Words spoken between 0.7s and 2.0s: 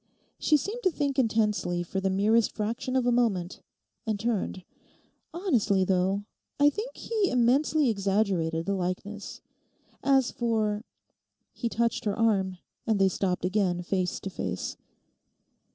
to think intensely